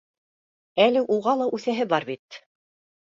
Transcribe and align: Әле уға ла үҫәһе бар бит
Әле 0.85 1.03
уға 1.17 1.35
ла 1.41 1.49
үҫәһе 1.59 1.89
бар 1.93 2.09
бит 2.11 2.41